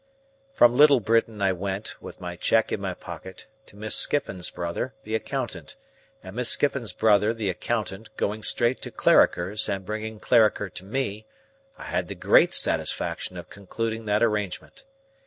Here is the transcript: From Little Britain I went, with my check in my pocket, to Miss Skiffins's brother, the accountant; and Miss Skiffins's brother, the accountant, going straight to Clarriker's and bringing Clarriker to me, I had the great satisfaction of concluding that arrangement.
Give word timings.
From 0.51 0.75
Little 0.75 0.99
Britain 0.99 1.43
I 1.43 1.51
went, 1.51 2.01
with 2.01 2.19
my 2.19 2.35
check 2.35 2.71
in 2.71 2.81
my 2.81 2.95
pocket, 2.95 3.45
to 3.67 3.75
Miss 3.75 3.93
Skiffins's 3.93 4.49
brother, 4.49 4.95
the 5.03 5.13
accountant; 5.13 5.75
and 6.23 6.35
Miss 6.35 6.49
Skiffins's 6.49 6.91
brother, 6.91 7.35
the 7.35 7.51
accountant, 7.51 8.09
going 8.17 8.41
straight 8.41 8.81
to 8.81 8.89
Clarriker's 8.89 9.69
and 9.69 9.85
bringing 9.85 10.19
Clarriker 10.19 10.69
to 10.69 10.83
me, 10.85 11.27
I 11.77 11.83
had 11.83 12.07
the 12.07 12.15
great 12.15 12.51
satisfaction 12.55 13.37
of 13.37 13.51
concluding 13.51 14.05
that 14.05 14.23
arrangement. 14.23 14.85